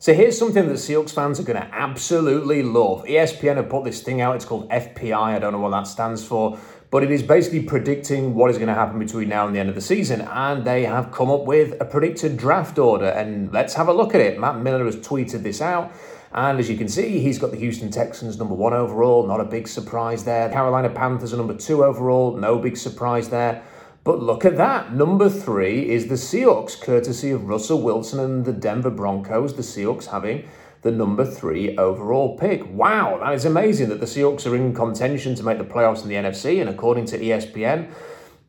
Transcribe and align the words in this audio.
So 0.00 0.14
here's 0.14 0.38
something 0.38 0.68
that 0.68 0.74
Seahawks 0.74 1.10
fans 1.10 1.40
are 1.40 1.42
going 1.42 1.60
to 1.60 1.74
absolutely 1.74 2.62
love. 2.62 3.04
ESPN 3.06 3.56
have 3.56 3.68
put 3.68 3.82
this 3.82 4.00
thing 4.00 4.20
out. 4.20 4.36
It's 4.36 4.44
called 4.44 4.68
FPI. 4.68 5.12
I 5.12 5.40
don't 5.40 5.52
know 5.52 5.58
what 5.58 5.70
that 5.70 5.88
stands 5.88 6.24
for, 6.24 6.56
but 6.92 7.02
it 7.02 7.10
is 7.10 7.20
basically 7.20 7.64
predicting 7.64 8.36
what 8.36 8.48
is 8.48 8.58
going 8.58 8.68
to 8.68 8.74
happen 8.74 9.00
between 9.00 9.28
now 9.28 9.48
and 9.48 9.56
the 9.56 9.58
end 9.58 9.68
of 9.68 9.74
the 9.74 9.80
season. 9.80 10.20
And 10.20 10.64
they 10.64 10.84
have 10.84 11.10
come 11.10 11.32
up 11.32 11.46
with 11.46 11.80
a 11.80 11.84
predicted 11.84 12.36
draft 12.36 12.78
order. 12.78 13.06
And 13.06 13.52
let's 13.52 13.74
have 13.74 13.88
a 13.88 13.92
look 13.92 14.14
at 14.14 14.20
it. 14.20 14.38
Matt 14.38 14.60
Miller 14.60 14.84
has 14.84 14.94
tweeted 14.94 15.42
this 15.42 15.60
out. 15.60 15.92
And 16.30 16.60
as 16.60 16.70
you 16.70 16.76
can 16.76 16.88
see, 16.88 17.18
he's 17.18 17.40
got 17.40 17.50
the 17.50 17.56
Houston 17.56 17.90
Texans 17.90 18.38
number 18.38 18.54
one 18.54 18.74
overall. 18.74 19.26
Not 19.26 19.40
a 19.40 19.44
big 19.44 19.66
surprise 19.66 20.22
there. 20.22 20.48
Carolina 20.50 20.90
Panthers 20.90 21.34
are 21.34 21.38
number 21.38 21.56
two 21.56 21.84
overall. 21.84 22.36
No 22.36 22.56
big 22.60 22.76
surprise 22.76 23.30
there. 23.30 23.64
But 24.08 24.22
look 24.22 24.46
at 24.46 24.56
that. 24.56 24.94
Number 24.94 25.28
three 25.28 25.90
is 25.90 26.06
the 26.06 26.14
Seahawks, 26.14 26.80
courtesy 26.80 27.30
of 27.30 27.46
Russell 27.46 27.82
Wilson 27.82 28.18
and 28.20 28.42
the 28.42 28.54
Denver 28.54 28.88
Broncos. 28.88 29.54
The 29.54 29.60
Seahawks 29.60 30.06
having 30.06 30.48
the 30.80 30.90
number 30.90 31.26
three 31.26 31.76
overall 31.76 32.38
pick. 32.38 32.66
Wow, 32.72 33.18
that 33.18 33.34
is 33.34 33.44
amazing 33.44 33.90
that 33.90 34.00
the 34.00 34.06
Seahawks 34.06 34.50
are 34.50 34.56
in 34.56 34.74
contention 34.74 35.34
to 35.34 35.42
make 35.42 35.58
the 35.58 35.64
playoffs 35.64 36.04
in 36.04 36.08
the 36.08 36.14
NFC. 36.14 36.58
And 36.58 36.70
according 36.70 37.04
to 37.04 37.18
ESPN, 37.18 37.92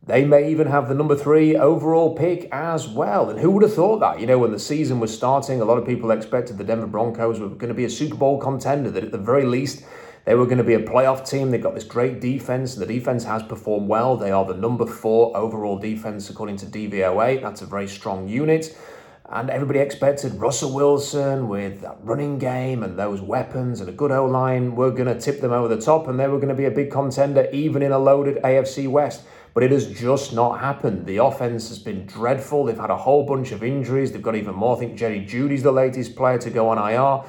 they 0.07 0.23
may 0.23 0.49
even 0.49 0.67
have 0.67 0.88
the 0.88 0.95
number 0.95 1.17
three 1.17 1.57
overall 1.57 2.16
pick 2.16 2.47
as 2.53 2.88
well. 2.88 3.30
And 3.30 3.38
who 3.38 3.52
would 3.52 3.63
have 3.63 3.73
thought 3.73 3.99
that? 3.99 4.21
You 4.21 4.27
know, 4.27 4.38
when 4.38 4.52
the 4.52 4.59
season 4.59 5.02
was 5.02 5.13
starting, 5.13 5.59
a 5.59 5.66
lot 5.66 5.77
of 5.77 5.85
people 5.85 6.11
expected 6.11 6.57
the 6.57 6.63
Denver 6.63 6.88
Broncos 6.88 7.38
were 7.38 7.49
going 7.49 7.67
to 7.67 7.73
be 7.73 7.83
a 7.83 7.89
Super 7.89 8.16
Bowl 8.16 8.39
contender, 8.39 8.89
that 8.91 9.03
at 9.03 9.11
the 9.11 9.17
very 9.17 9.45
least, 9.45 9.83
they 10.29 10.35
were 10.35 10.45
going 10.45 10.59
to 10.59 10.63
be 10.63 10.75
a 10.75 10.79
playoff 10.79 11.27
team. 11.27 11.49
They've 11.49 11.59
got 11.59 11.73
this 11.73 11.83
great 11.83 12.21
defense. 12.21 12.75
The 12.75 12.85
defense 12.85 13.23
has 13.23 13.41
performed 13.41 13.89
well. 13.89 14.15
They 14.15 14.29
are 14.29 14.45
the 14.45 14.53
number 14.53 14.85
four 14.85 15.35
overall 15.35 15.79
defense 15.79 16.29
according 16.29 16.57
to 16.57 16.67
DVOA. 16.67 17.41
That's 17.41 17.63
a 17.63 17.65
very 17.65 17.88
strong 17.88 18.27
unit. 18.27 18.77
And 19.27 19.49
everybody 19.49 19.79
expected 19.79 20.35
Russell 20.35 20.71
Wilson 20.71 21.49
with 21.49 21.81
that 21.81 21.97
running 22.03 22.38
game 22.38 22.83
and 22.83 22.95
those 22.95 23.21
weapons 23.21 23.79
and 23.79 23.89
a 23.89 23.91
good 23.91 24.11
O 24.11 24.27
line 24.27 24.75
were 24.75 24.91
going 24.91 25.07
to 25.07 25.19
tip 25.19 25.41
them 25.41 25.52
over 25.52 25.67
the 25.67 25.81
top 25.81 26.07
and 26.07 26.19
they 26.19 26.27
were 26.27 26.38
going 26.38 26.50
to 26.50 26.53
be 26.53 26.66
a 26.66 26.72
big 26.72 26.91
contender 26.91 27.50
even 27.52 27.81
in 27.81 27.91
a 27.91 27.97
loaded 27.97 28.35
AFC 28.44 28.88
West. 28.88 29.23
But 29.55 29.63
it 29.63 29.72
has 29.72 29.91
just 29.91 30.31
not 30.31 30.59
happened. 30.59 31.07
The 31.07 31.17
offense 31.17 31.69
has 31.69 31.80
been 31.80 32.05
dreadful. 32.05 32.66
They've 32.66 32.77
had 32.77 32.91
a 32.91 32.97
whole 32.97 33.25
bunch 33.25 33.52
of 33.52 33.63
injuries. 33.63 34.11
They've 34.11 34.22
got 34.22 34.35
even 34.35 34.53
more. 34.53 34.75
I 34.75 34.80
think 34.80 34.95
Jerry 34.95 35.22
Jeudy's 35.22 35.63
the 35.63 35.72
latest 35.72 36.16
player 36.16 36.38
to 36.38 36.52
go 36.52 36.69
on 36.69 36.77
IR 36.77 37.27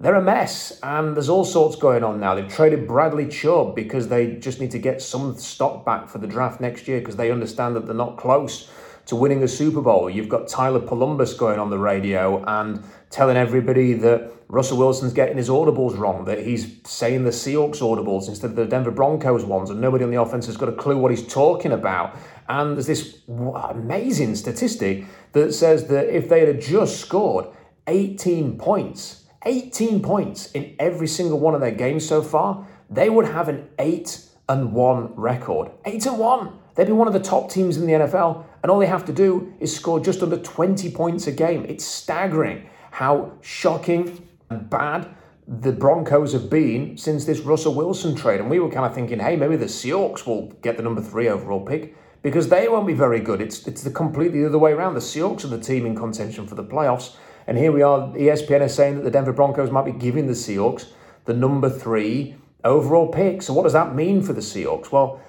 they're 0.00 0.14
a 0.14 0.22
mess 0.22 0.78
and 0.82 1.14
there's 1.14 1.28
all 1.28 1.44
sorts 1.44 1.76
going 1.76 2.02
on 2.02 2.18
now. 2.18 2.34
They've 2.34 2.48
traded 2.48 2.88
Bradley 2.88 3.28
Chubb 3.28 3.76
because 3.76 4.08
they 4.08 4.36
just 4.36 4.58
need 4.58 4.70
to 4.70 4.78
get 4.78 5.02
some 5.02 5.36
stock 5.36 5.84
back 5.84 6.08
for 6.08 6.18
the 6.18 6.26
draft 6.26 6.60
next 6.60 6.88
year 6.88 7.00
because 7.00 7.16
they 7.16 7.30
understand 7.30 7.76
that 7.76 7.84
they're 7.84 7.94
not 7.94 8.16
close 8.16 8.70
to 9.06 9.16
winning 9.16 9.42
a 9.42 9.48
Super 9.48 9.82
Bowl. 9.82 10.08
You've 10.08 10.28
got 10.28 10.48
Tyler 10.48 10.80
Polumbus 10.80 11.34
going 11.34 11.58
on 11.58 11.68
the 11.68 11.78
radio 11.78 12.42
and 12.46 12.82
telling 13.10 13.36
everybody 13.36 13.92
that 13.92 14.32
Russell 14.48 14.78
Wilson's 14.78 15.12
getting 15.12 15.36
his 15.36 15.48
audibles 15.48 15.98
wrong, 15.98 16.24
that 16.24 16.44
he's 16.44 16.76
saying 16.84 17.24
the 17.24 17.30
Seahawks 17.30 17.80
audibles 17.80 18.28
instead 18.28 18.50
of 18.50 18.56
the 18.56 18.66
Denver 18.66 18.90
Broncos 18.90 19.44
ones, 19.44 19.70
and 19.70 19.80
nobody 19.80 20.02
on 20.02 20.10
the 20.10 20.20
offense 20.20 20.46
has 20.46 20.56
got 20.56 20.68
a 20.68 20.72
clue 20.72 20.96
what 20.96 21.10
he's 21.10 21.26
talking 21.26 21.72
about. 21.72 22.16
And 22.48 22.76
there's 22.76 22.86
this 22.86 23.18
amazing 23.28 24.34
statistic 24.34 25.04
that 25.32 25.52
says 25.52 25.86
that 25.88 26.08
if 26.08 26.28
they 26.28 26.46
had 26.46 26.60
just 26.60 27.00
scored 27.00 27.46
18 27.86 28.58
points 28.58 29.19
18 29.44 30.02
points 30.02 30.50
in 30.52 30.74
every 30.78 31.06
single 31.06 31.38
one 31.38 31.54
of 31.54 31.60
their 31.60 31.70
games 31.70 32.06
so 32.06 32.22
far, 32.22 32.66
they 32.90 33.08
would 33.08 33.26
have 33.26 33.48
an 33.48 33.68
8 33.78 34.24
and 34.48 34.72
1 34.72 35.14
record. 35.14 35.70
8 35.84 36.06
and 36.06 36.18
1. 36.18 36.52
They'd 36.74 36.86
be 36.86 36.92
one 36.92 37.06
of 37.06 37.12
the 37.12 37.20
top 37.20 37.50
teams 37.50 37.76
in 37.76 37.86
the 37.86 37.92
NFL, 37.92 38.44
and 38.62 38.70
all 38.70 38.78
they 38.78 38.86
have 38.86 39.04
to 39.06 39.12
do 39.12 39.52
is 39.60 39.74
score 39.74 40.00
just 40.00 40.22
under 40.22 40.36
20 40.36 40.90
points 40.92 41.26
a 41.26 41.32
game. 41.32 41.64
It's 41.68 41.84
staggering 41.84 42.68
how 42.90 43.32
shocking 43.40 44.28
and 44.50 44.68
bad 44.68 45.08
the 45.46 45.72
Broncos 45.72 46.32
have 46.32 46.48
been 46.48 46.96
since 46.96 47.24
this 47.24 47.40
Russell 47.40 47.74
Wilson 47.74 48.14
trade. 48.14 48.40
And 48.40 48.48
we 48.48 48.60
were 48.60 48.70
kind 48.70 48.86
of 48.86 48.94
thinking, 48.94 49.18
hey, 49.18 49.36
maybe 49.36 49.56
the 49.56 49.66
Seahawks 49.66 50.24
will 50.24 50.48
get 50.62 50.76
the 50.76 50.82
number 50.82 51.02
three 51.02 51.28
overall 51.28 51.60
pick 51.60 51.96
because 52.22 52.48
they 52.48 52.68
won't 52.68 52.86
be 52.86 52.94
very 52.94 53.20
good. 53.20 53.40
It's 53.40 53.66
it's 53.66 53.82
the 53.82 53.90
completely 53.90 54.44
other 54.44 54.58
way 54.58 54.72
around. 54.72 54.94
The 54.94 55.00
Seahawks 55.00 55.44
are 55.44 55.48
the 55.48 55.58
team 55.58 55.86
in 55.86 55.96
contention 55.96 56.46
for 56.46 56.54
the 56.54 56.64
playoffs. 56.64 57.16
And 57.50 57.58
here 57.58 57.72
we 57.72 57.82
are, 57.82 58.02
ESPN 58.10 58.60
is 58.60 58.72
saying 58.72 58.94
that 58.94 59.02
the 59.02 59.10
Denver 59.10 59.32
Broncos 59.32 59.72
might 59.72 59.84
be 59.84 59.90
giving 59.90 60.28
the 60.28 60.34
Seahawks 60.34 60.86
the 61.24 61.34
number 61.34 61.68
three 61.68 62.36
overall 62.62 63.08
pick. 63.08 63.42
So, 63.42 63.52
what 63.52 63.64
does 63.64 63.72
that 63.72 63.92
mean 63.92 64.22
for 64.22 64.32
the 64.32 64.40
Seahawks? 64.40 64.92
Well, 64.92 65.20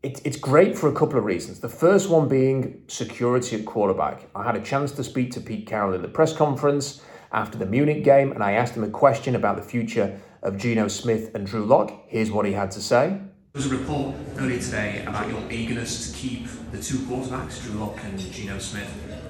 it, 0.00 0.20
it's 0.24 0.36
great 0.36 0.78
for 0.78 0.88
a 0.88 0.94
couple 0.94 1.18
of 1.18 1.24
reasons. 1.24 1.58
The 1.58 1.68
first 1.68 2.08
one 2.08 2.28
being 2.28 2.84
security 2.86 3.56
at 3.56 3.64
quarterback. 3.64 4.28
I 4.36 4.44
had 4.44 4.54
a 4.54 4.60
chance 4.60 4.92
to 4.92 5.02
speak 5.02 5.32
to 5.32 5.40
Pete 5.40 5.66
Carroll 5.66 5.94
in 5.94 6.02
the 6.02 6.08
press 6.08 6.32
conference 6.32 7.02
after 7.32 7.58
the 7.58 7.66
Munich 7.66 8.04
game, 8.04 8.30
and 8.30 8.44
I 8.44 8.52
asked 8.52 8.76
him 8.76 8.84
a 8.84 8.88
question 8.88 9.34
about 9.34 9.56
the 9.56 9.62
future 9.62 10.20
of 10.44 10.58
Geno 10.58 10.86
Smith 10.86 11.34
and 11.34 11.48
Drew 11.48 11.64
Lock. 11.64 12.04
Here's 12.06 12.30
what 12.30 12.46
he 12.46 12.52
had 12.52 12.70
to 12.70 12.80
say. 12.80 13.08
There 13.54 13.62
was 13.64 13.66
a 13.66 13.76
report 13.76 14.14
earlier 14.38 14.60
today 14.60 15.02
about 15.04 15.28
your 15.28 15.42
eagerness 15.50 16.12
to 16.12 16.16
keep 16.16 16.46
the 16.70 16.80
two 16.80 16.98
quarterbacks, 16.98 17.60
Drew 17.60 17.80
Lock 17.80 17.98
and 18.04 18.20
Geno 18.20 18.60
Smith. 18.60 19.25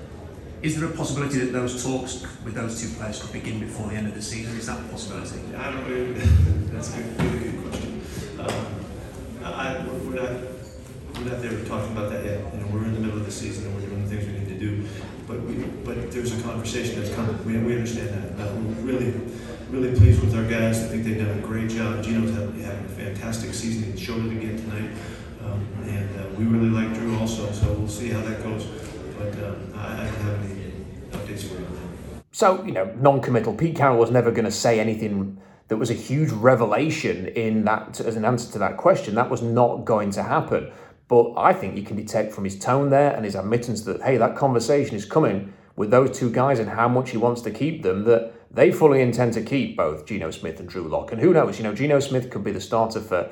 Is 0.62 0.80
there 0.80 0.88
a 0.88 0.92
possibility 0.92 1.38
that 1.38 1.52
those 1.52 1.84
talks 1.84 2.22
with 2.44 2.54
those 2.54 2.80
two 2.80 2.88
players 2.96 3.22
could 3.22 3.32
begin 3.32 3.60
before 3.60 3.88
the 3.88 3.94
end 3.94 4.08
of 4.08 4.14
the 4.14 4.22
season? 4.22 4.56
Is 4.56 4.66
that 4.66 4.80
a 4.80 4.88
possibility? 4.88 5.54
I 5.54 5.70
don't 5.70 5.86
really, 5.86 6.12
that's 6.72 6.96
a 6.96 7.02
good, 7.02 7.20
really 7.20 7.50
good 7.50 7.62
question. 7.70 8.02
Um, 8.40 9.44
I, 9.44 9.86
we're 9.86 10.14
not, 10.14 10.30
we're 11.14 11.30
not 11.30 11.42
there 11.42 11.64
talking 11.66 11.92
about 11.92 12.10
that 12.10 12.24
yet. 12.24 12.54
You 12.54 12.60
know, 12.60 12.68
we're 12.72 12.84
in 12.84 12.94
the 12.94 13.00
middle 13.00 13.18
of 13.18 13.26
the 13.26 13.32
season 13.32 13.66
and 13.66 13.74
we're 13.74 13.86
doing 13.86 14.08
the 14.08 14.16
things 14.16 14.26
we 14.26 14.38
need 14.38 14.48
to 14.48 14.58
do. 14.58 14.88
But 15.28 15.42
we, 15.42 15.56
but 15.84 16.10
there's 16.10 16.38
a 16.38 16.42
conversation 16.42 17.02
that's 17.02 17.14
coming. 17.14 17.36
We, 17.44 17.58
we 17.58 17.74
understand 17.74 18.08
that. 18.38 18.54
We're 18.54 18.92
really, 18.92 19.12
really 19.68 19.94
pleased 19.96 20.22
with 20.22 20.34
our 20.34 20.44
guys. 20.44 20.82
I 20.82 20.86
think 20.88 21.04
they've 21.04 21.18
done 21.18 21.38
a 21.38 21.42
great 21.42 21.68
job. 21.68 22.02
Geno's 22.02 22.34
having, 22.34 22.62
having 22.62 22.84
a 22.86 22.88
fantastic 22.88 23.52
season. 23.52 23.92
He 23.92 24.02
showed 24.02 24.24
it 24.24 24.32
again 24.32 24.56
tonight. 24.56 24.90
Um, 25.44 25.66
and 25.84 26.20
uh, 26.20 26.28
we 26.30 26.44
really 26.44 26.70
like 26.70 26.94
Drew 26.94 27.14
also. 27.18 27.52
So 27.52 27.72
we'll 27.74 27.88
see 27.88 28.08
how 28.08 28.22
that 28.22 28.42
goes 28.42 28.64
but 29.18 29.44
um. 29.44 29.66
So, 32.36 32.62
you 32.64 32.72
know, 32.72 32.94
non 32.98 33.22
committal. 33.22 33.54
Pete 33.54 33.74
Carroll 33.74 33.96
was 33.96 34.10
never 34.10 34.30
going 34.30 34.44
to 34.44 34.50
say 34.50 34.78
anything 34.78 35.40
that 35.68 35.78
was 35.78 35.88
a 35.88 35.94
huge 35.94 36.30
revelation 36.32 37.28
in 37.28 37.64
that 37.64 37.98
as 37.98 38.14
an 38.14 38.26
answer 38.26 38.52
to 38.52 38.58
that 38.58 38.76
question. 38.76 39.14
That 39.14 39.30
was 39.30 39.40
not 39.40 39.86
going 39.86 40.10
to 40.10 40.22
happen. 40.22 40.70
But 41.08 41.32
I 41.38 41.54
think 41.54 41.78
you 41.78 41.82
can 41.82 41.96
detect 41.96 42.34
from 42.34 42.44
his 42.44 42.58
tone 42.58 42.90
there 42.90 43.14
and 43.16 43.24
his 43.24 43.36
admittance 43.36 43.80
that, 43.84 44.02
hey, 44.02 44.18
that 44.18 44.36
conversation 44.36 44.96
is 44.96 45.06
coming 45.06 45.54
with 45.76 45.90
those 45.90 46.18
two 46.18 46.30
guys 46.30 46.58
and 46.58 46.68
how 46.68 46.88
much 46.88 47.08
he 47.08 47.16
wants 47.16 47.40
to 47.40 47.50
keep 47.50 47.82
them 47.82 48.04
that 48.04 48.34
they 48.50 48.70
fully 48.70 49.00
intend 49.00 49.32
to 49.32 49.42
keep 49.42 49.74
both 49.74 50.04
Geno 50.04 50.30
Smith 50.30 50.60
and 50.60 50.68
Drew 50.68 50.86
Lock. 50.86 51.12
And 51.12 51.22
who 51.22 51.32
knows, 51.32 51.56
you 51.56 51.64
know, 51.64 51.74
Geno 51.74 52.00
Smith 52.00 52.28
could 52.28 52.44
be 52.44 52.52
the 52.52 52.60
starter 52.60 53.00
for 53.00 53.30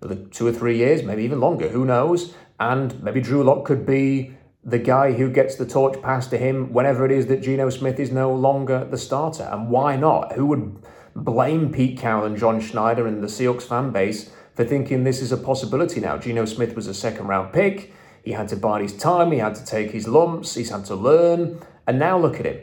the 0.00 0.16
two 0.16 0.46
or 0.46 0.52
three 0.52 0.76
years, 0.76 1.02
maybe 1.02 1.24
even 1.24 1.40
longer. 1.40 1.70
Who 1.70 1.86
knows? 1.86 2.34
And 2.60 3.02
maybe 3.02 3.22
Drew 3.22 3.42
Lock 3.42 3.64
could 3.64 3.86
be 3.86 4.34
the 4.64 4.78
guy 4.78 5.12
who 5.12 5.28
gets 5.28 5.56
the 5.56 5.66
torch 5.66 6.00
passed 6.02 6.30
to 6.30 6.38
him 6.38 6.72
whenever 6.72 7.04
it 7.04 7.10
is 7.10 7.26
that 7.26 7.42
Geno 7.42 7.68
Smith 7.70 7.98
is 7.98 8.12
no 8.12 8.32
longer 8.32 8.84
the 8.84 8.98
starter. 8.98 9.48
And 9.50 9.68
why 9.68 9.96
not? 9.96 10.32
Who 10.32 10.46
would 10.46 10.82
blame 11.16 11.72
Pete 11.72 11.98
Carroll 11.98 12.24
and 12.24 12.36
John 12.36 12.60
Schneider 12.60 13.06
and 13.06 13.22
the 13.22 13.26
Seahawks 13.26 13.64
fan 13.64 13.90
base 13.90 14.30
for 14.54 14.64
thinking 14.64 15.02
this 15.02 15.20
is 15.20 15.32
a 15.32 15.36
possibility 15.36 16.00
now? 16.00 16.16
Geno 16.16 16.44
Smith 16.44 16.76
was 16.76 16.86
a 16.86 16.94
second 16.94 17.26
round 17.26 17.52
pick. 17.52 17.92
He 18.22 18.32
had 18.32 18.48
to 18.48 18.56
bide 18.56 18.82
his 18.82 18.96
time. 18.96 19.32
He 19.32 19.38
had 19.38 19.56
to 19.56 19.64
take 19.64 19.90
his 19.90 20.06
lumps. 20.06 20.54
He's 20.54 20.70
had 20.70 20.84
to 20.86 20.94
learn. 20.94 21.60
And 21.88 21.98
now 21.98 22.16
look 22.16 22.38
at 22.38 22.46
him. 22.46 22.60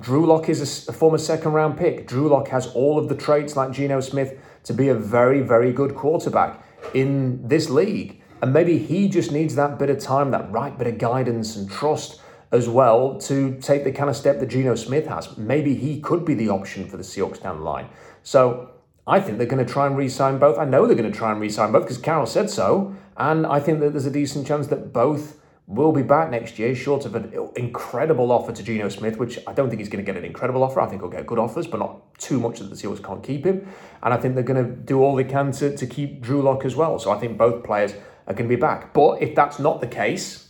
Drew 0.00 0.26
Lock 0.26 0.48
is 0.48 0.88
a, 0.88 0.92
former 0.92 1.18
second 1.18 1.52
round 1.52 1.76
pick. 1.76 2.08
Drew 2.08 2.28
Lock 2.28 2.48
has 2.48 2.68
all 2.68 2.98
of 2.98 3.08
the 3.08 3.14
traits 3.14 3.54
like 3.54 3.70
Geno 3.70 4.00
Smith 4.00 4.38
to 4.64 4.72
be 4.72 4.88
a 4.88 4.94
very, 4.94 5.40
very 5.40 5.72
good 5.72 5.94
quarterback 5.94 6.64
in 6.94 7.46
this 7.46 7.68
league. 7.68 8.22
And 8.44 8.52
maybe 8.52 8.76
he 8.76 9.08
just 9.08 9.32
needs 9.32 9.54
that 9.54 9.78
bit 9.78 9.88
of 9.88 9.98
time, 10.00 10.30
that 10.32 10.52
right 10.52 10.76
bit 10.76 10.86
of 10.86 10.98
guidance 10.98 11.56
and 11.56 11.66
trust 11.70 12.20
as 12.52 12.68
well 12.68 13.18
to 13.20 13.58
take 13.62 13.84
the 13.84 13.90
kind 13.90 14.10
of 14.10 14.16
step 14.16 14.38
that 14.38 14.50
Geno 14.50 14.74
Smith 14.74 15.06
has. 15.06 15.38
Maybe 15.38 15.74
he 15.74 15.98
could 15.98 16.26
be 16.26 16.34
the 16.34 16.50
option 16.50 16.86
for 16.86 16.98
the 16.98 17.02
Seahawks 17.02 17.42
down 17.42 17.56
the 17.56 17.62
line. 17.62 17.88
So 18.22 18.68
I 19.06 19.18
think 19.18 19.38
they're 19.38 19.46
going 19.46 19.64
to 19.64 19.72
try 19.72 19.86
and 19.86 19.96
re 19.96 20.10
sign 20.10 20.36
both. 20.36 20.58
I 20.58 20.66
know 20.66 20.84
they're 20.84 20.94
going 20.94 21.10
to 21.10 21.18
try 21.18 21.32
and 21.32 21.40
re 21.40 21.48
sign 21.48 21.72
both 21.72 21.84
because 21.84 21.96
Carroll 21.96 22.26
said 22.26 22.50
so. 22.50 22.94
And 23.16 23.46
I 23.46 23.60
think 23.60 23.80
that 23.80 23.92
there's 23.92 24.04
a 24.04 24.10
decent 24.10 24.46
chance 24.46 24.66
that 24.66 24.92
both 24.92 25.40
will 25.66 25.92
be 25.92 26.02
back 26.02 26.30
next 26.30 26.58
year, 26.58 26.74
short 26.74 27.06
of 27.06 27.14
an 27.14 27.32
incredible 27.56 28.30
offer 28.30 28.52
to 28.52 28.62
Geno 28.62 28.90
Smith, 28.90 29.16
which 29.16 29.38
I 29.46 29.54
don't 29.54 29.70
think 29.70 29.80
he's 29.80 29.88
going 29.88 30.04
to 30.04 30.12
get 30.12 30.18
an 30.18 30.26
incredible 30.26 30.62
offer. 30.62 30.82
I 30.82 30.86
think 30.86 31.00
he'll 31.00 31.10
get 31.10 31.26
good 31.26 31.38
offers, 31.38 31.66
but 31.66 31.78
not 31.78 32.18
too 32.18 32.38
much 32.38 32.58
that 32.58 32.68
the 32.68 32.76
Seahawks 32.76 33.02
can't 33.02 33.22
keep 33.22 33.46
him. 33.46 33.66
And 34.02 34.12
I 34.12 34.18
think 34.18 34.34
they're 34.34 34.44
going 34.44 34.62
to 34.62 34.70
do 34.70 35.02
all 35.02 35.14
they 35.16 35.24
can 35.24 35.50
to, 35.52 35.74
to 35.74 35.86
keep 35.86 36.20
Drew 36.20 36.42
Lock 36.42 36.66
as 36.66 36.76
well. 36.76 36.98
So 36.98 37.10
I 37.10 37.18
think 37.18 37.38
both 37.38 37.64
players 37.64 37.94
are 38.26 38.34
going 38.34 38.48
to 38.48 38.56
be 38.56 38.60
back. 38.60 38.92
But 38.94 39.22
if 39.22 39.34
that's 39.34 39.58
not 39.58 39.80
the 39.80 39.86
case, 39.86 40.48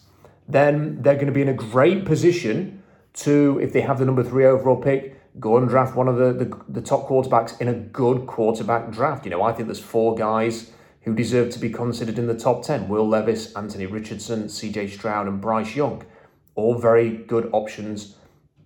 then 0.48 1.02
they're 1.02 1.14
going 1.14 1.26
to 1.26 1.32
be 1.32 1.42
in 1.42 1.48
a 1.48 1.54
great 1.54 2.04
position 2.04 2.82
to, 3.14 3.58
if 3.62 3.72
they 3.72 3.80
have 3.80 3.98
the 3.98 4.04
number 4.04 4.22
three 4.22 4.44
overall 4.44 4.76
pick, 4.76 5.20
go 5.40 5.56
and 5.56 5.68
draft 5.68 5.96
one 5.96 6.08
of 6.08 6.16
the, 6.16 6.32
the, 6.32 6.60
the 6.68 6.82
top 6.82 7.08
quarterbacks 7.08 7.60
in 7.60 7.68
a 7.68 7.74
good 7.74 8.26
quarterback 8.26 8.90
draft. 8.90 9.24
You 9.24 9.30
know, 9.30 9.42
I 9.42 9.52
think 9.52 9.68
there's 9.68 9.80
four 9.80 10.14
guys 10.14 10.70
who 11.02 11.14
deserve 11.14 11.50
to 11.50 11.58
be 11.58 11.70
considered 11.70 12.18
in 12.18 12.26
the 12.26 12.38
top 12.38 12.62
10 12.62 12.88
Will 12.88 13.06
Levis, 13.06 13.52
Anthony 13.54 13.86
Richardson, 13.86 14.44
CJ 14.44 14.90
Stroud, 14.90 15.26
and 15.26 15.40
Bryce 15.40 15.74
Young. 15.74 16.04
All 16.54 16.78
very 16.78 17.10
good 17.10 17.50
options 17.52 18.16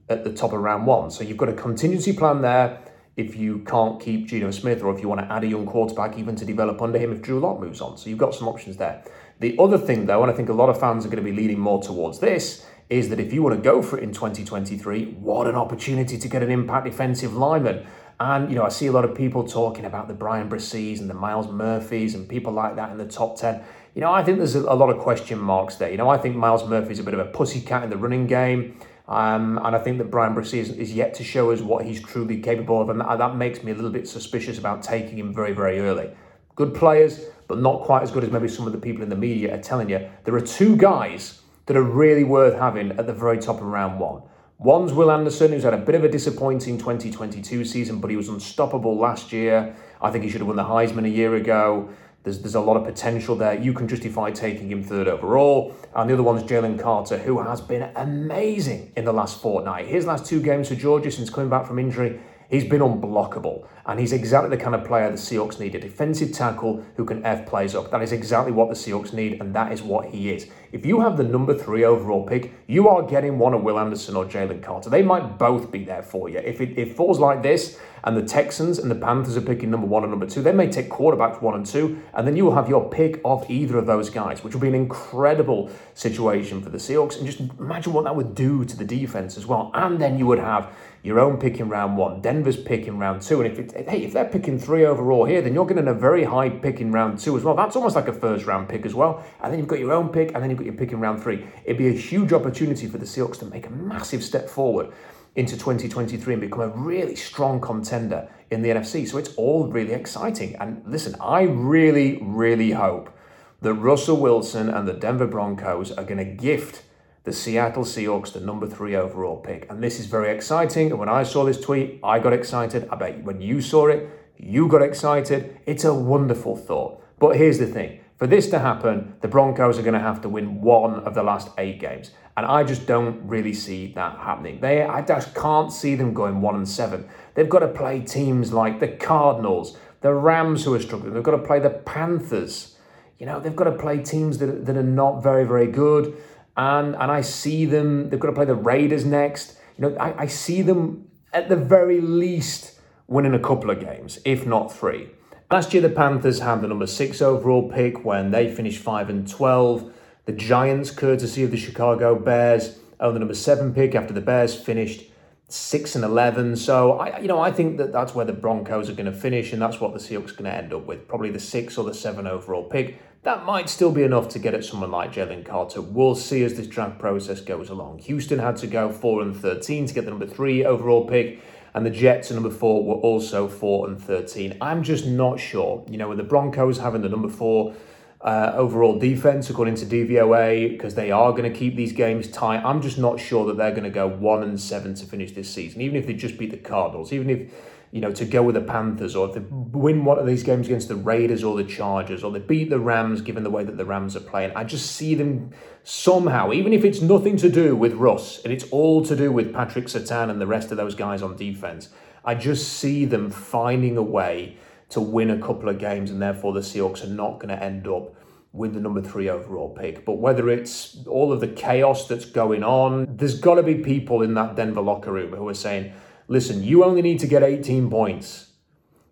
at 0.09 0.25
the 0.25 0.33
top 0.33 0.53
of 0.53 0.61
round 0.61 0.87
one. 0.87 1.11
So 1.11 1.25
you've 1.25 1.37
got 1.37 1.49
a 1.49 1.55
contingency 1.55 2.13
plan 2.13 2.43
there 2.43 2.81
if 3.19 3.37
you 3.37 3.59
can't 3.67 4.01
keep 4.01 4.29
Geno 4.29 4.53
Smith 4.53 4.83
or 4.83 4.95
if 4.95 5.03
you 5.03 5.09
want 5.09 5.21
to 5.21 5.31
add 5.31 5.43
a 5.43 5.47
young 5.49 5.67
quarterback 5.67 6.17
even 6.17 6.37
to 6.37 6.45
develop 6.45 6.81
under 6.81 6.99
him 6.99 7.13
if 7.13 7.21
Drew 7.21 7.41
Lock 7.41 7.59
moves 7.59 7.81
on. 7.81 7.99
So 7.99 8.09
you've 8.09 8.19
got 8.19 8.33
some 8.33 8.47
options 8.47 8.77
there. 8.77 9.03
The 9.41 9.57
other 9.59 9.77
thing, 9.77 10.07
though, 10.07 10.23
and 10.23 10.31
I 10.31 10.35
think 10.35 10.49
a 10.49 10.53
lot 10.53 10.69
of 10.69 10.79
fans 10.79 11.05
are 11.05 11.09
going 11.09 11.23
to 11.23 11.31
be 11.31 11.37
leaning 11.37 11.59
more 11.59 11.83
towards 11.83 12.21
this, 12.21 12.65
is 12.89 13.09
that 13.09 13.21
if 13.21 13.33
you 13.33 13.43
want 13.43 13.57
to 13.57 13.61
go 13.61 13.83
for 13.83 13.99
it 13.99 14.05
in 14.05 14.13
2023, 14.13 15.17
what 15.21 15.47
an 15.47 15.57
opportunity 15.57 16.17
to 16.17 16.29
get 16.29 16.43
an 16.43 16.51
impact 16.51 16.87
defensive 16.87 17.35
lineman. 17.35 17.85
And, 18.21 18.49
you 18.49 18.57
know, 18.57 18.65
I 18.65 18.69
see 18.69 18.87
a 18.87 18.93
lot 18.93 19.05
of 19.05 19.15
people 19.15 19.47
talking 19.47 19.85
about 19.85 20.09
the 20.09 20.15
Bryan 20.15 20.49
Bresees 20.49 21.01
and 21.01 21.11
the 21.11 21.15
Myles 21.15 21.49
Murphys 21.49 22.15
and 22.15 22.29
people 22.29 22.53
like 22.53 22.77
that 22.77 22.91
in 22.91 22.99
the 22.99 23.07
top 23.07 23.37
10. 23.37 23.63
You 23.95 24.01
know, 24.01 24.13
I 24.13 24.23
think 24.23 24.39
there's 24.39 24.55
a 24.55 24.75
lot 24.75 24.91
of 24.91 24.99
question 24.99 25.39
marks 25.39 25.75
there. 25.75 25.91
You 25.91 25.97
know, 25.97 26.09
I 26.09 26.19
think 26.19 26.37
Myles 26.37 26.67
Murphy's 26.69 26.99
a 27.01 27.03
bit 27.03 27.15
of 27.15 27.21
a 27.21 27.27
pussycat 27.27 27.83
in 27.85 27.91
the 27.91 27.97
running 27.97 28.27
game. 28.27 28.81
Um, 29.09 29.59
and 29.65 29.75
I 29.75 29.79
think 29.79 29.97
that 29.99 30.11
Bryan 30.11 30.35
Bresee 30.35 30.59
is, 30.59 30.69
is, 30.71 30.93
yet 30.93 31.15
to 31.15 31.25
show 31.25 31.51
us 31.51 31.63
what 31.63 31.87
he's 31.87 32.03
truly 32.03 32.43
capable 32.43 32.83
of. 32.83 32.91
And 32.91 33.01
that, 33.01 33.19
that 33.19 33.37
makes 33.37 33.63
me 33.63 33.73
a 33.73 33.75
little 33.75 33.91
bit 33.91 34.07
suspicious 34.07 34.59
about 34.59 34.83
taking 34.83 35.19
him 35.19 35.33
very, 35.33 35.53
very 35.53 35.81
early. 35.81 36.11
Good 36.57 36.75
players, 36.75 37.25
but 37.47 37.59
not 37.59 37.85
quite 37.85 38.03
as 38.03 38.11
good 38.11 38.23
as 38.23 38.31
maybe 38.31 38.49
some 38.49 38.67
of 38.67 38.73
the 38.73 38.79
people 38.79 39.03
in 39.03 39.09
the 39.09 39.17
media 39.17 39.55
are 39.55 39.63
telling 39.63 39.89
you. 39.89 40.07
There 40.25 40.35
are 40.35 40.43
two 40.43 40.77
guys 40.77 41.41
that 41.65 41.77
are 41.77 41.83
really 41.83 42.25
worth 42.25 42.59
having 42.59 42.93
at 42.93 43.07
the 43.07 43.15
very 43.15 43.39
top 43.39 43.57
of 43.57 43.63
round 43.63 43.99
one. 43.99 44.23
One's 44.59 44.93
Will 44.93 45.11
Anderson, 45.11 45.53
who's 45.53 45.63
had 45.63 45.73
a 45.73 45.79
bit 45.79 45.95
of 45.95 46.05
a 46.05 46.09
disappointing 46.09 46.77
2022 46.79 47.65
season, 47.65 48.01
but 48.01 48.11
he 48.11 48.17
was 48.17 48.29
unstoppable 48.29 48.99
last 48.99 49.33
year. 49.33 49.75
I 50.03 50.11
think 50.11 50.25
he 50.25 50.31
should 50.31 50.41
have 50.41 50.49
won 50.49 50.57
the 50.57 50.65
Heisman 50.65 51.07
a 51.07 51.09
year 51.09 51.37
ago. 51.37 51.91
There's, 52.29 52.41
there's 52.41 52.55
a 52.57 52.61
lot 52.61 52.77
of 52.77 52.85
potential 52.85 53.37
there. 53.37 53.55
You 53.55 53.73
can 53.73 53.89
justify 53.89 54.31
taking 54.31 54.71
him 54.71 54.85
third 54.85 55.09
overall. 55.09 55.75
And 55.95 56.11
the 56.11 56.15
other 56.15 56.23
one's 56.23 56.43
Jalen 56.43 56.79
Carter, 56.79 57.17
who 57.17 57.41
has 57.41 57.63
been 57.63 57.91
amazing 57.97 58.93
in 58.97 59.07
the 59.07 59.15
last 59.15 59.41
fortnight. 59.41 59.87
His 59.87 60.05
last 60.05 60.27
two 60.27 60.43
games 60.43 60.69
for 60.69 60.75
Georgia 60.75 61.11
since 61.11 61.31
coming 61.31 61.49
back 61.49 61.67
from 61.67 61.79
injury 61.79 62.21
He's 62.51 62.65
been 62.65 62.81
unblockable, 62.81 63.67
and 63.89 63.99
he's 63.99 64.13
exactly 64.13 64.55
the 64.55 64.63
kind 64.63 64.75
of 64.75 64.85
player 64.85 65.11
the 65.11 65.17
Seahawks 65.17 65.59
need 65.59 65.75
a 65.75 65.81
defensive 65.81 66.31
tackle 66.33 66.85
who 66.97 67.07
can 67.07 67.25
F 67.25 67.47
plays 67.47 67.75
up. 67.75 67.91
That 67.91 68.03
is 68.03 68.13
exactly 68.13 68.53
what 68.53 68.69
the 68.69 68.75
Seahawks 68.75 69.15
need, 69.15 69.41
and 69.41 69.55
that 69.55 69.73
is 69.73 69.83
what 69.83 70.11
he 70.11 70.31
is. 70.31 70.47
If 70.73 70.85
you 70.85 71.01
have 71.01 71.17
the 71.17 71.25
number 71.25 71.57
three 71.57 71.85
overall 71.85 72.27
pick, 72.27 72.53
you 72.67 72.87
are 72.89 73.03
getting 73.03 73.39
one 73.39 73.55
of 73.55 73.63
Will 73.63 73.79
Anderson 73.79 74.15
or 74.15 74.27
Jalen 74.27 74.63
Carter. 74.63 74.91
They 74.91 75.03
might 75.03 75.39
both 75.39 75.73
be 75.73 75.85
there 75.85 76.03
for 76.03 76.29
you. 76.29 76.39
If 76.39 76.61
it, 76.61 76.79
it 76.79 76.95
falls 76.95 77.19
like 77.19 77.43
this, 77.43 77.79
and 78.05 78.17
the 78.17 78.23
Texans 78.23 78.79
and 78.79 78.91
the 78.91 78.95
Panthers 78.95 79.37
are 79.37 79.43
picking 79.43 79.71
number 79.71 79.87
one 79.87 80.03
and 80.03 80.11
number 80.11 80.27
two, 80.27 80.43
they 80.43 80.53
may 80.53 80.71
take 80.71 80.89
quarterbacks 80.89 81.43
one 81.43 81.55
and 81.55 81.67
two, 81.67 82.01
and 82.15 82.27
then 82.27 82.37
you 82.37 82.45
will 82.45 82.55
have 82.55 82.69
your 82.69 82.89
pick 82.89 83.21
of 83.25 83.49
either 83.51 83.79
of 83.79 83.87
those 83.87 84.11
guys, 84.11 84.45
which 84.45 84.55
will 84.55 84.61
be 84.61 84.69
an 84.69 84.75
incredible 84.75 85.71
situation 85.95 86.63
for 86.63 86.71
the 86.71 86.79
Seahawks. 86.79 87.17
And 87.17 87.27
just 87.27 87.41
imagine 87.59 87.93
what 87.93 88.05
that 88.05 88.15
would 88.15 88.35
do 88.35 88.65
to 88.65 88.77
the 88.77 88.85
defense 88.85 89.37
as 89.37 89.47
well. 89.47 89.71
And 89.75 90.01
then 90.01 90.19
you 90.19 90.27
would 90.27 90.39
have 90.39 90.71
your 91.03 91.21
own 91.21 91.39
pick 91.39 91.61
in 91.61 91.69
round 91.69 91.97
one, 91.97 92.21
Denver's 92.21 92.57
pick 92.57 92.87
in 92.87 92.99
round 92.99 93.23
two. 93.23 93.41
And 93.41 93.51
if 93.51 93.59
it, 93.59 93.73
hey, 93.87 94.05
if 94.05 94.13
they're 94.13 94.25
picking 94.25 94.59
three 94.59 94.85
overall 94.85 95.25
here, 95.25 95.43
then 95.43 95.55
you're 95.55 95.67
getting 95.67 95.89
a 95.89 95.95
very 95.95 96.25
high 96.25 96.49
pick 96.49 96.81
in 96.81 96.91
round 96.93 97.19
two 97.19 97.37
as 97.37 97.45
well. 97.45 97.55
That's 97.55 97.77
almost 97.77 97.97
like 97.97 98.09
a 98.09 98.13
first 98.13 98.47
round 98.47 98.69
pick 98.69 98.87
as 98.87 98.95
well. 98.95 99.25
And 99.43 99.53
then 99.53 99.59
you've 99.59 99.69
got 99.69 99.79
your 99.79 99.93
own 99.93 100.09
pick, 100.09 100.33
and 100.35 100.43
then 100.43 100.51
you've 100.51 100.59
got 100.59 100.67
your 100.67 100.75
pick 100.75 100.93
in 100.93 101.01
round 101.01 101.23
three. 101.23 101.47
It'd 101.65 101.79
be 101.79 101.89
a 101.89 101.93
huge 101.93 102.33
opportunity 102.33 102.87
for 102.87 102.99
the 102.99 103.07
Seahawks 103.07 103.39
to 103.41 103.47
make 103.47 103.67
a 103.67 103.71
massive 103.71 104.25
step 104.25 104.49
forward 104.49 104.93
into 105.37 105.57
2023 105.57 106.35
and 106.35 106.41
become 106.41 106.61
a 106.61 106.69
really 106.69 107.15
strong 107.15 107.61
contender 107.61 108.29
in 108.51 108.63
the 108.63 108.71
NFC. 108.71 109.07
So 109.07 109.19
it's 109.19 109.35
all 109.35 109.69
really 109.69 109.93
exciting. 109.93 110.57
And 110.57 110.83
listen, 110.87 111.15
I 111.21 111.43
really, 111.43 112.19
really 112.23 112.73
hope 112.73 113.15
that 113.61 113.75
Russell 113.75 114.17
Wilson 114.17 114.69
and 114.69 114.89
the 114.89 114.93
Denver 114.93 115.27
Broncos 115.27 115.93
are 115.93 116.05
going 116.05 116.19
to 116.19 116.25
gift 116.25 116.83
the 117.29 117.35
Seattle 117.35 117.85
Seahawks 117.85 118.33
the 118.33 118.41
number 118.41 118.67
three 118.67 118.97
overall 118.97 119.37
pick. 119.37 119.67
And 119.69 119.83
this 119.83 120.01
is 120.01 120.07
very 120.07 120.35
exciting. 120.35 120.91
And 120.91 120.99
when 120.99 121.11
I 121.11 121.25
saw 121.25 121.45
this 121.45 121.61
tweet, 121.61 122.01
I 122.03 122.21
got 122.21 122.33
excited. 122.33 122.89
I 122.91 122.97
bet 122.97 123.23
when 123.23 123.43
you 123.43 123.61
saw 123.61 123.89
it, 123.89 124.09
you 124.39 124.67
got 124.67 124.81
excited. 124.81 125.61
It's 125.67 125.85
a 125.85 125.93
wonderful 125.93 126.57
thought. 126.57 127.05
But 127.19 127.37
here's 127.37 127.59
the 127.59 127.67
thing 127.67 128.01
for 128.17 128.27
this 128.27 128.49
to 128.49 128.61
happen, 128.61 129.17
the 129.21 129.29
Broncos 129.29 129.79
are 129.79 129.83
going 129.83 129.93
to 129.93 130.01
have 130.01 130.23
to 130.23 130.29
win 130.31 130.63
one 130.63 131.01
of 131.01 131.13
the 131.13 131.23
last 131.23 131.51
eight 131.59 131.79
games. 131.81 132.13
And 132.35 132.47
I 132.47 132.65
just 132.65 132.87
don't 132.87 133.21
really 133.29 133.53
see 133.53 133.93
that 133.93 134.17
happening. 134.17 134.61
They, 134.61 134.83
I 134.83 135.03
just 135.03 135.35
can't 135.35 135.71
see 135.71 135.97
them 135.97 136.15
going 136.15 136.41
one 136.41 136.55
and 136.55 136.67
seven. 136.67 137.11
They've 137.35 137.47
got 137.47 137.59
to 137.59 137.69
play 137.69 138.01
teams 138.01 138.55
like 138.55 138.81
the 138.81 138.89
Cardinals, 138.89 139.77
the 140.01 140.15
Rams 140.15 140.65
who 140.65 140.73
are 140.73 140.81
struggling. 140.81 141.13
They've 141.13 141.23
got 141.23 141.33
to 141.33 141.47
play 141.47 141.61
the 141.61 141.69
Panthers. 141.69 142.77
You 143.19 143.27
know, 143.27 143.39
they've 143.39 143.55
got 143.55 143.65
to 143.65 143.73
play 143.73 144.03
teams 144.03 144.39
that, 144.39 144.65
that 144.65 144.79
are 144.79 144.83
not 144.83 145.23
very, 145.23 145.45
very 145.45 145.67
good 145.67 146.17
and 146.59 146.95
and 146.97 147.11
I 147.11 147.23
see 147.23 147.65
them. 147.65 148.11
They've 148.11 148.21
got 148.21 148.29
to 148.29 148.35
play 148.35 148.45
the 148.45 148.55
Raiders 148.55 149.05
next. 149.05 149.57
You 149.79 149.89
know, 149.89 149.97
I, 149.97 150.23
I 150.23 150.27
see 150.27 150.61
them 150.61 151.09
at 151.33 151.49
the 151.49 151.57
very 151.57 152.01
least 152.01 152.79
winning 153.07 153.33
a 153.33 153.39
couple 153.39 153.71
of 153.71 153.81
games, 153.81 154.19
if 154.25 154.45
not 154.45 154.71
three. 154.71 155.09
Last 155.51 155.73
year, 155.73 155.81
the 155.81 155.89
Panthers 155.89 156.41
had 156.41 156.61
the 156.61 156.69
number 156.69 156.87
six 156.87 157.23
overall 157.23 157.71
pick 157.71 158.05
when 158.05 158.33
they 158.33 158.55
finished 158.55 158.83
five 158.83 159.09
and 159.09 159.27
twelve. 159.27 159.91
The 160.27 160.33
Giants, 160.33 160.91
courtesy 160.91 161.43
of 161.45 161.51
the 161.51 161.57
Chicago 161.57 162.15
Bears, 162.19 162.79
owned 163.01 163.17
the 163.17 163.21
number 163.21 163.35
seven 163.35 163.73
pick 163.73 163.95
after 163.95 164.13
the 164.13 164.21
Bears 164.21 164.55
finished 164.55 165.05
six 165.49 165.95
and 165.95 166.05
eleven. 166.05 166.55
So 166.57 166.99
I, 166.99 167.21
you 167.21 167.29
know, 167.29 167.41
I 167.41 167.51
think 167.51 167.79
that 167.79 167.93
that's 167.93 168.15
where 168.15 168.27
the 168.27 168.35
Broncos 168.35 168.91
are 168.91 168.95
going 168.95 169.11
to 169.11 169.19
finish, 169.19 169.55
and 169.55 169.63
that's 169.63 169.81
what 169.81 169.95
the 169.95 170.01
Seahawks 170.01 170.33
are 170.33 170.43
going 170.43 170.51
to 170.51 170.55
end 170.55 170.75
up 170.75 170.85
with, 170.85 171.09
probably 171.09 171.31
the 171.31 171.41
six 171.41 171.79
or 171.79 171.85
the 171.85 171.95
seven 171.95 172.27
overall 172.27 172.65
pick. 172.65 172.99
That 173.25 173.45
might 173.45 173.69
still 173.69 173.91
be 173.91 174.05
enough 174.05 174.29
to 174.31 174.39
get 174.39 174.55
at 174.55 174.65
someone 174.65 174.91
like 174.91 175.13
Jalen 175.13 175.45
Carter. 175.45 175.81
We'll 175.81 176.15
see 176.15 176.45
as 176.45 176.55
this 176.55 176.67
draft 176.67 176.99
process 176.99 177.41
goes 177.41 177.69
along. 177.69 177.99
Houston 178.01 178.39
had 178.39 178.57
to 178.59 178.67
go 178.67 178.91
four 178.91 179.23
and 179.23 179.37
thirteen 179.37 179.87
to 179.87 179.95
get 179.95 180.05
the 180.05 180.11
number 180.11 180.27
three 180.27 180.65
overall 180.65 181.07
pick. 181.07 181.41
And 181.75 181.85
the 181.85 181.91
Jets 181.91 182.31
at 182.31 182.35
number 182.35 182.51
four 182.51 182.85
were 182.85 182.95
also 182.95 183.47
four 183.47 183.87
and 183.89 184.03
13. 184.03 184.57
I'm 184.61 184.83
just 184.83 185.07
not 185.07 185.39
sure. 185.39 185.85
You 185.89 185.99
know, 185.99 186.09
with 186.09 186.19
the 186.19 186.25
Broncos 186.25 186.79
having 186.79 187.03
the 187.03 187.09
number 187.09 187.29
four 187.29 187.75
uh, 188.21 188.53
overall 188.55 188.99
defense, 188.99 189.49
according 189.51 189.77
to 189.77 189.87
DVOA, 189.87 190.71
because 190.71 190.95
they 190.95 191.11
are 191.11 191.31
going 191.33 191.51
to 191.51 191.57
keep 191.57 191.77
these 191.77 191.93
games 191.93 192.29
tight. 192.29 192.65
I'm 192.65 192.83
just 192.83 192.99
not 192.99 193.21
sure 193.21 193.47
that 193.47 193.57
they're 193.57 193.71
going 193.71 193.85
to 193.85 193.91
go 193.91 194.09
one 194.09 194.43
and 194.43 194.61
seven 194.61 194.95
to 194.95 195.05
finish 195.05 195.33
this 195.33 195.53
season, 195.53 195.81
even 195.83 195.97
if 195.97 196.07
they 196.07 196.15
just 196.15 196.37
beat 196.37 196.51
the 196.51 196.57
Cardinals, 196.57 197.13
even 197.13 197.31
if 197.31 197.53
you 197.91 198.01
know 198.01 198.13
to 198.13 198.25
go 198.25 198.43
with 198.43 198.55
the 198.55 198.61
Panthers, 198.61 199.17
or 199.17 199.29
if 199.29 199.35
they 199.35 199.43
win 199.51 200.05
one 200.05 200.19
of 200.19 200.27
these 200.27 200.43
games 200.43 200.67
against 200.67 200.89
the 200.89 200.97
Raiders 200.97 201.43
or 201.43 201.57
the 201.57 201.65
Chargers, 201.65 202.23
or 202.23 202.31
they 202.31 202.39
beat 202.39 202.71
the 202.71 202.79
Rams, 202.79 203.21
given 203.21 203.43
the 203.43 203.51
way 203.51 203.65
that 203.65 203.77
the 203.77 203.85
Rams 203.85 204.17
are 204.17 204.21
playing. 204.21 204.53
I 204.55 204.65
just 204.65 204.93
see 204.93 205.15
them 205.15 205.51
somehow, 205.83 206.53
even 206.53 206.73
if 206.73 206.85
it's 206.85 207.01
nothing 207.01 207.37
to 207.39 207.49
do 207.49 207.75
with 207.75 207.95
Russ 207.95 208.43
and 208.45 208.53
it's 208.53 208.65
all 208.71 209.05
to 209.05 209.17
do 209.17 209.33
with 209.33 209.55
Patrick 209.55 209.87
Surtain 209.87 210.31
and 210.31 210.41
the 210.41 210.47
rest 210.47 210.71
of 210.71 210.77
those 210.77 210.95
guys 210.95 211.23
on 211.23 211.37
defense. 211.37 211.89
I 212.25 212.35
just 212.35 212.75
see 212.75 213.05
them 213.07 213.31
finding 213.31 213.97
a 213.97 214.03
way 214.03 214.59
to 214.91 215.01
win 215.01 215.31
a 215.31 215.39
couple 215.39 215.69
of 215.69 215.79
games, 215.79 216.11
and 216.11 216.21
therefore 216.21 216.53
the 216.53 216.61
Seahawks 216.61 217.05
are 217.05 217.09
not 217.09 217.41
going 217.41 217.49
to 217.49 217.63
end 217.63 217.87
up 217.89 218.15
with 218.53 218.75
the 218.75 218.81
number 218.81 219.03
three 219.03 219.29
overall 219.29 219.69
pick. 219.69 220.05
But 220.05 220.15
whether 220.15 220.49
it's 220.49 221.07
all 221.07 221.33
of 221.33 221.41
the 221.41 221.49
chaos 221.49 222.09
that's 222.09 222.25
going 222.25 222.65
on, 222.65 223.17
there's 223.17 223.39
got 223.39 223.57
to 223.57 223.63
be 223.63 223.77
people 223.77 224.23
in 224.23 224.35
that 224.35 224.57
Denver 224.57 224.81
locker 224.81 225.13
room 225.13 225.33
who 225.33 225.47
are 225.49 225.55
saying, 225.55 225.93
listen, 226.29 226.63
you 226.63 226.85
only 226.85 227.03
need 227.03 227.19
to 227.21 227.27
get 227.27 227.43
18 227.43 227.91
points 227.91 228.53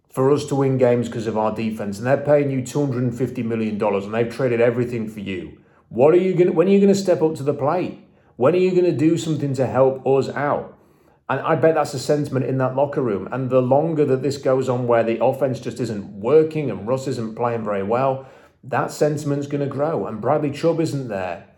for 0.08 0.30
us 0.30 0.46
to 0.46 0.54
win 0.54 0.78
games 0.78 1.08
because 1.08 1.26
of 1.26 1.36
our 1.36 1.54
defense, 1.54 1.98
and 1.98 2.06
they're 2.06 2.16
paying 2.16 2.50
you 2.50 2.62
$250 2.62 3.44
million 3.44 3.82
and 3.82 4.14
they've 4.14 4.32
traded 4.32 4.60
everything 4.60 5.08
for 5.08 5.20
you. 5.20 5.58
What 5.88 6.14
are 6.14 6.18
you 6.18 6.34
going 6.34 6.54
when 6.54 6.68
are 6.68 6.70
you 6.70 6.80
to 6.86 6.94
step 6.94 7.22
up 7.22 7.34
to 7.36 7.42
the 7.42 7.54
plate? 7.54 8.00
When 8.36 8.54
are 8.54 8.58
you 8.58 8.70
to 8.84 8.96
do 8.96 9.16
something 9.16 9.54
to 9.54 9.66
help 9.66 10.06
us 10.06 10.28
out? 10.28 10.76
And 11.28 11.40
I 11.40 11.56
bet 11.56 11.74
that's 11.74 11.94
a 11.94 11.98
sentiment 11.98 12.44
in 12.44 12.58
that 12.58 12.76
locker 12.76 13.02
room. 13.02 13.28
And 13.32 13.50
the 13.50 13.62
longer 13.62 14.04
that 14.04 14.22
this 14.22 14.38
goes 14.38 14.68
on, 14.68 14.86
where 14.86 15.02
the 15.02 15.24
offense 15.24 15.58
just 15.58 15.80
isn't 15.80 16.20
working 16.20 16.70
and 16.70 16.86
Russ 16.86 17.08
isn't 17.08 17.34
playing 17.34 17.64
very 17.64 17.82
well, 17.82 18.26
that 18.62 18.90
sentiment's 18.90 19.46
to 19.46 19.66
grow. 19.66 20.06
And 20.06 20.20
Bradley 20.20 20.50
Chubb 20.50 20.80
isn't 20.80 21.08
there. 21.08 21.48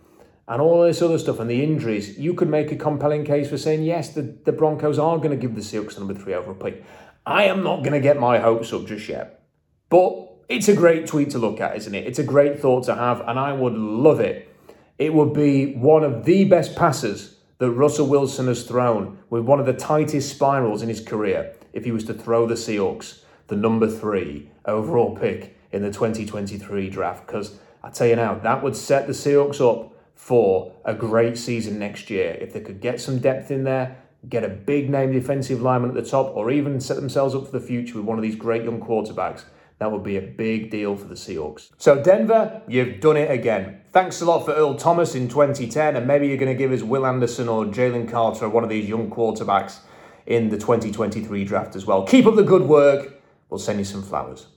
And 0.48 0.62
all 0.62 0.82
this 0.82 1.02
other 1.02 1.18
stuff 1.18 1.40
and 1.40 1.50
the 1.50 1.62
injuries, 1.62 2.18
you 2.18 2.32
could 2.32 2.48
make 2.48 2.72
a 2.72 2.76
compelling 2.76 3.24
case 3.24 3.50
for 3.50 3.58
saying, 3.58 3.82
yes, 3.82 4.08
the, 4.14 4.22
the 4.22 4.52
Broncos 4.52 4.98
are 4.98 5.18
going 5.18 5.30
to 5.30 5.36
give 5.36 5.54
the 5.54 5.60
Seahawks 5.60 5.98
number 5.98 6.14
three 6.14 6.32
over 6.32 6.52
a 6.52 6.54
pick. 6.54 6.82
I 7.26 7.44
am 7.44 7.62
not 7.62 7.80
going 7.80 7.92
to 7.92 8.00
get 8.00 8.18
my 8.18 8.38
hopes 8.38 8.72
up 8.72 8.86
just 8.86 9.10
yet. 9.10 9.42
But 9.90 10.26
it's 10.48 10.68
a 10.68 10.74
great 10.74 11.06
tweet 11.06 11.30
to 11.30 11.38
look 11.38 11.60
at, 11.60 11.76
isn't 11.76 11.94
it? 11.94 12.06
It's 12.06 12.18
a 12.18 12.24
great 12.24 12.58
thought 12.58 12.84
to 12.84 12.94
have, 12.94 13.20
and 13.20 13.38
I 13.38 13.52
would 13.52 13.74
love 13.74 14.20
it. 14.20 14.48
It 14.96 15.12
would 15.12 15.34
be 15.34 15.74
one 15.74 16.02
of 16.02 16.24
the 16.24 16.44
best 16.44 16.74
passes 16.74 17.36
that 17.58 17.70
Russell 17.70 18.06
Wilson 18.06 18.46
has 18.46 18.62
thrown 18.62 19.18
with 19.28 19.42
one 19.42 19.60
of 19.60 19.66
the 19.66 19.74
tightest 19.74 20.30
spirals 20.30 20.80
in 20.80 20.88
his 20.88 21.00
career 21.00 21.54
if 21.74 21.84
he 21.84 21.92
was 21.92 22.04
to 22.04 22.14
throw 22.14 22.46
the 22.46 22.54
Seahawks 22.54 23.20
the 23.48 23.56
number 23.56 23.88
three 23.88 24.50
overall 24.64 25.14
pick 25.14 25.58
in 25.72 25.82
the 25.82 25.90
2023 25.90 26.88
draft. 26.88 27.26
Because 27.26 27.58
I 27.82 27.90
tell 27.90 28.06
you 28.06 28.16
now, 28.16 28.36
that 28.36 28.62
would 28.62 28.76
set 28.76 29.06
the 29.06 29.12
Seahawks 29.12 29.60
up 29.60 29.92
for 30.18 30.74
a 30.84 30.92
great 30.92 31.38
season 31.38 31.78
next 31.78 32.10
year. 32.10 32.36
If 32.40 32.52
they 32.52 32.60
could 32.60 32.80
get 32.80 33.00
some 33.00 33.20
depth 33.20 33.52
in 33.52 33.62
there, 33.62 33.96
get 34.28 34.42
a 34.42 34.48
big 34.48 34.90
name 34.90 35.12
defensive 35.12 35.62
lineman 35.62 35.90
at 35.90 35.94
the 35.94 36.10
top, 36.10 36.34
or 36.34 36.50
even 36.50 36.80
set 36.80 36.96
themselves 36.96 37.36
up 37.36 37.46
for 37.46 37.52
the 37.52 37.64
future 37.64 37.96
with 37.96 38.04
one 38.04 38.18
of 38.18 38.22
these 38.22 38.34
great 38.34 38.64
young 38.64 38.80
quarterbacks, 38.80 39.44
That 39.78 39.92
would 39.92 40.02
be 40.02 40.16
a 40.16 40.20
big 40.20 40.72
deal 40.72 40.96
for 40.96 41.04
the 41.04 41.14
Seahawks. 41.14 41.70
So, 41.78 42.02
Denver, 42.02 42.62
you've 42.66 43.00
done 43.00 43.16
it 43.16 43.30
again. 43.30 43.80
Thanks 43.92 44.20
a 44.20 44.24
lot 44.24 44.44
for 44.44 44.52
Earl 44.52 44.74
Thomas 44.74 45.14
in 45.14 45.28
2010, 45.28 45.94
and 45.94 46.04
maybe 46.04 46.26
you're 46.26 46.36
going 46.36 46.52
to 46.52 46.58
give 46.58 46.72
us 46.72 46.82
Will 46.82 47.06
Anderson 47.06 47.48
or 47.48 47.64
Jalen 47.64 48.10
Carter 48.10 48.48
one 48.48 48.64
of 48.64 48.70
these 48.70 48.88
young 48.88 49.08
quarterbacks 49.08 49.78
in 50.26 50.48
the 50.48 50.58
2023 50.58 51.44
draft 51.44 51.76
as 51.76 51.86
well. 51.86 52.04
Keep 52.04 52.26
up 52.26 52.34
the 52.34 52.42
good 52.42 52.62
work. 52.62 53.22
We'll 53.50 53.60
send 53.60 53.78
you 53.78 53.84
some 53.84 54.02
flowers. 54.02 54.48